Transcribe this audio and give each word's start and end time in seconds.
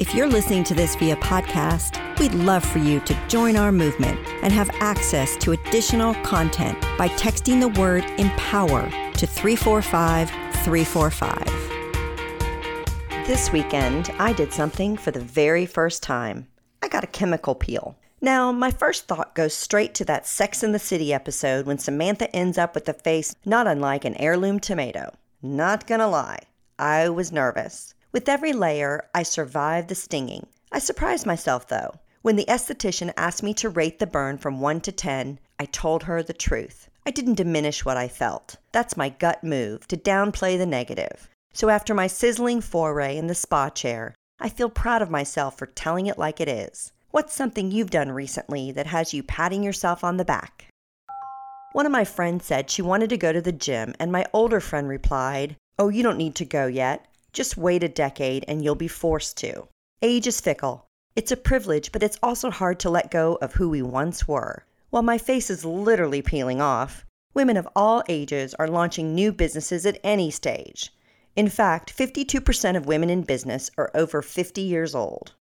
If 0.00 0.14
you're 0.14 0.28
listening 0.28 0.62
to 0.64 0.74
this 0.74 0.94
via 0.94 1.16
podcast, 1.16 1.98
we'd 2.20 2.32
love 2.32 2.64
for 2.64 2.78
you 2.78 3.00
to 3.00 3.26
join 3.26 3.56
our 3.56 3.72
movement 3.72 4.24
and 4.44 4.52
have 4.52 4.70
access 4.74 5.36
to 5.38 5.50
additional 5.50 6.14
content 6.22 6.80
by 6.96 7.08
texting 7.08 7.58
the 7.58 7.80
word 7.80 8.04
empower 8.16 8.88
to 9.14 9.26
345 9.26 10.30
345. 10.62 13.26
This 13.26 13.50
weekend, 13.50 14.12
I 14.20 14.32
did 14.32 14.52
something 14.52 14.96
for 14.96 15.10
the 15.10 15.18
very 15.18 15.66
first 15.66 16.04
time. 16.04 16.46
I 16.80 16.86
got 16.86 17.02
a 17.02 17.08
chemical 17.08 17.56
peel. 17.56 17.96
Now, 18.20 18.52
my 18.52 18.70
first 18.70 19.08
thought 19.08 19.34
goes 19.34 19.52
straight 19.52 19.96
to 19.96 20.04
that 20.04 20.28
Sex 20.28 20.62
in 20.62 20.70
the 20.70 20.78
City 20.78 21.12
episode 21.12 21.66
when 21.66 21.78
Samantha 21.78 22.32
ends 22.36 22.56
up 22.56 22.76
with 22.76 22.88
a 22.88 22.94
face 22.94 23.34
not 23.44 23.66
unlike 23.66 24.04
an 24.04 24.14
heirloom 24.14 24.60
tomato. 24.60 25.12
Not 25.42 25.88
gonna 25.88 26.08
lie, 26.08 26.42
I 26.78 27.08
was 27.08 27.32
nervous. 27.32 27.94
With 28.18 28.28
every 28.28 28.52
layer, 28.52 29.08
I 29.14 29.22
survived 29.22 29.86
the 29.86 29.94
stinging. 29.94 30.48
I 30.72 30.80
surprised 30.80 31.24
myself 31.24 31.68
though. 31.68 32.00
When 32.22 32.34
the 32.34 32.46
esthetician 32.46 33.12
asked 33.16 33.44
me 33.44 33.54
to 33.54 33.68
rate 33.68 34.00
the 34.00 34.08
burn 34.08 34.38
from 34.38 34.60
1 34.60 34.80
to 34.80 34.90
10, 34.90 35.38
I 35.60 35.66
told 35.66 36.02
her 36.02 36.20
the 36.20 36.32
truth. 36.32 36.90
I 37.06 37.12
didn't 37.12 37.36
diminish 37.36 37.84
what 37.84 37.96
I 37.96 38.08
felt. 38.08 38.56
That's 38.72 38.96
my 38.96 39.08
gut 39.08 39.44
move, 39.44 39.86
to 39.86 39.96
downplay 39.96 40.58
the 40.58 40.66
negative. 40.66 41.28
So 41.52 41.68
after 41.68 41.94
my 41.94 42.08
sizzling 42.08 42.60
foray 42.60 43.16
in 43.16 43.28
the 43.28 43.36
spa 43.36 43.70
chair, 43.70 44.16
I 44.40 44.48
feel 44.48 44.68
proud 44.68 45.00
of 45.00 45.10
myself 45.10 45.56
for 45.56 45.66
telling 45.66 46.06
it 46.06 46.18
like 46.18 46.40
it 46.40 46.48
is. 46.48 46.90
What's 47.12 47.36
something 47.36 47.70
you've 47.70 47.90
done 47.90 48.10
recently 48.10 48.72
that 48.72 48.88
has 48.88 49.14
you 49.14 49.22
patting 49.22 49.62
yourself 49.62 50.02
on 50.02 50.16
the 50.16 50.24
back? 50.24 50.66
One 51.70 51.86
of 51.86 51.92
my 51.92 52.04
friends 52.04 52.46
said 52.46 52.68
she 52.68 52.82
wanted 52.82 53.10
to 53.10 53.16
go 53.16 53.32
to 53.32 53.40
the 53.40 53.52
gym, 53.52 53.94
and 54.00 54.10
my 54.10 54.26
older 54.32 54.58
friend 54.58 54.88
replied, 54.88 55.54
Oh, 55.78 55.88
you 55.88 56.02
don't 56.02 56.18
need 56.18 56.34
to 56.34 56.44
go 56.44 56.66
yet. 56.66 57.06
Just 57.32 57.56
wait 57.56 57.82
a 57.82 57.88
decade 57.88 58.44
and 58.48 58.62
you'll 58.62 58.74
be 58.74 58.88
forced 58.88 59.36
to. 59.38 59.68
Age 60.02 60.26
is 60.26 60.40
fickle. 60.40 60.86
It's 61.16 61.32
a 61.32 61.36
privilege, 61.36 61.92
but 61.92 62.02
it's 62.02 62.18
also 62.22 62.50
hard 62.50 62.78
to 62.80 62.90
let 62.90 63.10
go 63.10 63.38
of 63.42 63.54
who 63.54 63.68
we 63.68 63.82
once 63.82 64.28
were. 64.28 64.64
While 64.90 65.02
my 65.02 65.18
face 65.18 65.50
is 65.50 65.64
literally 65.64 66.22
peeling 66.22 66.60
off, 66.60 67.04
women 67.34 67.56
of 67.56 67.68
all 67.76 68.02
ages 68.08 68.54
are 68.54 68.68
launching 68.68 69.14
new 69.14 69.32
businesses 69.32 69.84
at 69.84 70.00
any 70.02 70.30
stage. 70.30 70.92
In 71.36 71.48
fact, 71.48 71.96
52% 71.96 72.76
of 72.76 72.86
women 72.86 73.10
in 73.10 73.22
business 73.22 73.70
are 73.76 73.90
over 73.94 74.22
50 74.22 74.60
years 74.60 74.94
old. 74.94 75.34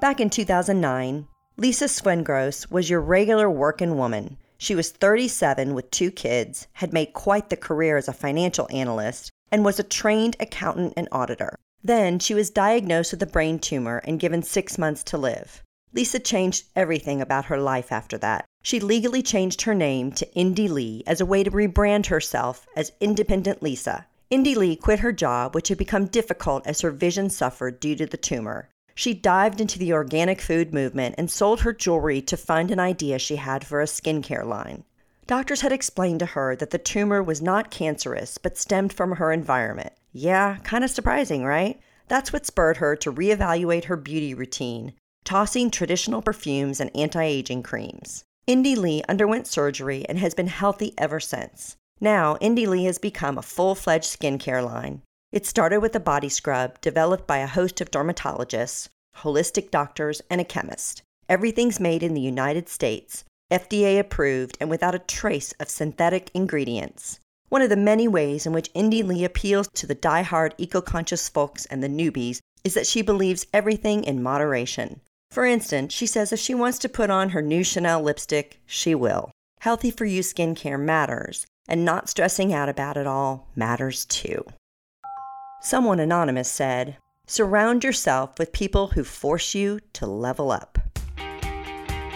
Back 0.00 0.20
in 0.20 0.28
2009, 0.28 1.26
Lisa 1.56 1.86
Swengross 1.86 2.70
was 2.70 2.90
your 2.90 3.00
regular 3.00 3.48
working 3.48 3.96
woman. 3.96 4.36
She 4.58 4.74
was 4.74 4.90
37 4.90 5.74
with 5.74 5.90
two 5.90 6.10
kids, 6.10 6.66
had 6.74 6.92
made 6.92 7.12
quite 7.12 7.48
the 7.48 7.56
career 7.56 7.96
as 7.96 8.08
a 8.08 8.12
financial 8.12 8.68
analyst, 8.70 9.30
and 9.54 9.64
was 9.64 9.78
a 9.78 9.84
trained 9.84 10.34
accountant 10.40 10.92
and 10.96 11.06
auditor. 11.12 11.54
Then 11.80 12.18
she 12.18 12.34
was 12.34 12.50
diagnosed 12.50 13.12
with 13.12 13.22
a 13.22 13.26
brain 13.26 13.60
tumor 13.60 13.98
and 13.98 14.18
given 14.18 14.42
six 14.42 14.76
months 14.78 15.04
to 15.04 15.16
live. 15.16 15.62
Lisa 15.92 16.18
changed 16.18 16.64
everything 16.74 17.20
about 17.20 17.44
her 17.44 17.58
life 17.58 17.92
after 17.92 18.18
that. 18.18 18.46
She 18.64 18.80
legally 18.80 19.22
changed 19.22 19.62
her 19.62 19.74
name 19.74 20.10
to 20.10 20.26
Indie 20.34 20.68
Lee 20.68 21.04
as 21.06 21.20
a 21.20 21.26
way 21.26 21.44
to 21.44 21.52
rebrand 21.52 22.06
herself 22.06 22.66
as 22.74 22.90
Independent 22.98 23.62
Lisa. 23.62 24.08
Indie 24.28 24.56
Lee 24.56 24.74
quit 24.74 24.98
her 24.98 25.12
job, 25.12 25.54
which 25.54 25.68
had 25.68 25.78
become 25.78 26.06
difficult 26.06 26.66
as 26.66 26.80
her 26.80 26.90
vision 26.90 27.30
suffered 27.30 27.78
due 27.78 27.94
to 27.94 28.06
the 28.06 28.16
tumor. 28.16 28.68
She 28.96 29.14
dived 29.14 29.60
into 29.60 29.78
the 29.78 29.92
organic 29.92 30.40
food 30.40 30.74
movement 30.74 31.14
and 31.16 31.30
sold 31.30 31.60
her 31.60 31.72
jewelry 31.72 32.20
to 32.22 32.36
fund 32.36 32.72
an 32.72 32.80
idea 32.80 33.20
she 33.20 33.36
had 33.36 33.64
for 33.64 33.80
a 33.80 33.84
skincare 33.86 34.44
line. 34.44 34.82
Doctors 35.26 35.62
had 35.62 35.72
explained 35.72 36.20
to 36.20 36.26
her 36.26 36.54
that 36.56 36.70
the 36.70 36.78
tumor 36.78 37.22
was 37.22 37.40
not 37.40 37.70
cancerous, 37.70 38.36
but 38.36 38.58
stemmed 38.58 38.92
from 38.92 39.12
her 39.12 39.32
environment. 39.32 39.92
Yeah, 40.12 40.58
kind 40.64 40.84
of 40.84 40.90
surprising, 40.90 41.44
right? 41.44 41.80
That's 42.08 42.32
what 42.32 42.44
spurred 42.44 42.76
her 42.76 42.94
to 42.96 43.12
reevaluate 43.12 43.84
her 43.84 43.96
beauty 43.96 44.34
routine, 44.34 44.92
tossing 45.24 45.70
traditional 45.70 46.20
perfumes 46.20 46.78
and 46.78 46.94
anti 46.94 47.22
aging 47.22 47.62
creams. 47.62 48.24
Indie 48.46 48.76
Lee 48.76 49.02
underwent 49.08 49.46
surgery 49.46 50.04
and 50.06 50.18
has 50.18 50.34
been 50.34 50.48
healthy 50.48 50.92
ever 50.98 51.18
since. 51.18 51.76
Now, 52.00 52.36
Indie 52.36 52.66
Lee 52.66 52.84
has 52.84 52.98
become 52.98 53.38
a 53.38 53.42
full 53.42 53.74
fledged 53.74 54.04
skincare 54.04 54.62
line. 54.62 55.00
It 55.32 55.46
started 55.46 55.80
with 55.80 55.96
a 55.96 56.00
body 56.00 56.28
scrub 56.28 56.78
developed 56.82 57.26
by 57.26 57.38
a 57.38 57.46
host 57.46 57.80
of 57.80 57.90
dermatologists, 57.90 58.90
holistic 59.16 59.70
doctors, 59.70 60.20
and 60.28 60.42
a 60.42 60.44
chemist. 60.44 61.02
Everything's 61.30 61.80
made 61.80 62.02
in 62.02 62.12
the 62.12 62.20
United 62.20 62.68
States, 62.68 63.24
FDA 63.54 63.98
approved, 63.98 64.58
and 64.60 64.68
without 64.68 64.94
a 64.94 64.98
trace 64.98 65.52
of 65.60 65.68
synthetic 65.68 66.30
ingredients. 66.34 67.20
One 67.48 67.62
of 67.62 67.70
the 67.70 67.76
many 67.76 68.08
ways 68.08 68.46
in 68.46 68.52
which 68.52 68.72
Indie 68.74 69.06
Lee 69.06 69.24
appeals 69.24 69.68
to 69.74 69.86
the 69.86 69.94
die-hard 69.94 70.54
eco-conscious 70.58 71.28
folks 71.28 71.66
and 71.66 71.82
the 71.82 71.88
newbies 71.88 72.40
is 72.64 72.74
that 72.74 72.86
she 72.86 73.00
believes 73.00 73.46
everything 73.52 74.02
in 74.02 74.22
moderation. 74.22 75.00
For 75.30 75.44
instance, 75.44 75.92
she 75.92 76.06
says 76.06 76.32
if 76.32 76.40
she 76.40 76.54
wants 76.54 76.78
to 76.80 76.88
put 76.88 77.10
on 77.10 77.30
her 77.30 77.42
new 77.42 77.62
Chanel 77.62 78.02
lipstick, 78.02 78.60
she 78.66 78.94
will. 78.94 79.30
Healthy 79.60 79.92
for 79.92 80.04
you 80.04 80.20
skincare 80.20 80.80
matters, 80.80 81.46
and 81.68 81.84
not 81.84 82.08
stressing 82.08 82.52
out 82.52 82.68
about 82.68 82.96
it 82.96 83.06
all 83.06 83.48
matters 83.54 84.04
too. 84.04 84.44
Someone 85.60 86.00
anonymous 86.00 86.50
said, 86.50 86.98
Surround 87.26 87.84
yourself 87.84 88.38
with 88.38 88.52
people 88.52 88.88
who 88.88 89.04
force 89.04 89.54
you 89.54 89.80
to 89.94 90.06
level 90.06 90.50
up. 90.50 90.78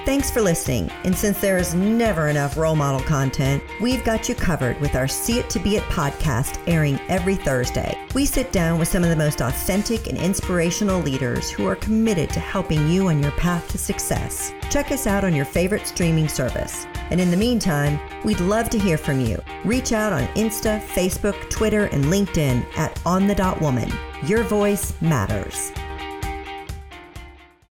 Thanks 0.09 0.31
for 0.31 0.41
listening. 0.41 0.91
And 1.05 1.15
since 1.15 1.39
there 1.39 1.59
is 1.59 1.75
never 1.75 2.29
enough 2.29 2.57
role 2.57 2.75
model 2.75 3.07
content, 3.07 3.63
we've 3.79 4.03
got 4.05 4.27
you 4.27 4.35
covered 4.35 4.81
with 4.81 4.95
our 4.95 5.07
See 5.07 5.39
It 5.39 5.51
to 5.51 5.59
Be 5.59 5.77
It 5.77 5.83
podcast 5.83 6.67
airing 6.67 6.99
every 7.11 7.35
Thursday. 7.35 7.95
We 8.15 8.25
sit 8.25 8.51
down 8.51 8.79
with 8.79 8.89
some 8.89 9.03
of 9.05 9.11
the 9.11 9.17
most 9.17 9.43
authentic 9.43 10.07
and 10.07 10.17
inspirational 10.17 11.03
leaders 11.03 11.51
who 11.51 11.67
are 11.67 11.77
committed 11.77 12.31
to 12.31 12.41
helping 12.41 12.89
you 12.89 13.09
on 13.09 13.23
your 13.23 13.33
path 13.33 13.69
to 13.69 13.77
success. 13.77 14.55
Check 14.71 14.93
us 14.93 15.07
out 15.07 15.25
on 15.25 15.35
your 15.35 15.45
favorite 15.45 15.87
streaming 15.87 16.29
service. 16.29 16.87
And 17.11 17.21
in 17.21 17.31
the 17.31 17.37
meantime, 17.37 18.01
we'd 18.25 18.41
love 18.41 18.71
to 18.71 18.79
hear 18.79 18.97
from 18.97 19.21
you. 19.21 19.39
Reach 19.63 19.93
out 19.93 20.15
on 20.15 20.27
Insta, 20.29 20.81
Facebook, 20.81 21.51
Twitter, 21.51 21.85
and 21.85 22.07
LinkedIn 22.07 22.65
at 22.79 22.99
On 23.05 23.27
the 23.27 23.35
Dot 23.35 23.61
Woman. 23.61 23.93
Your 24.25 24.43
voice 24.43 24.95
matters. 25.03 25.71